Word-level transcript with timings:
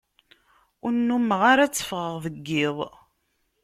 Ur 0.85 0.91
nnumeɣ 0.93 1.41
ara 1.51 1.65
tteffɣeɣ 1.71 2.15
deg 2.25 2.47
iḍ. 2.67 2.77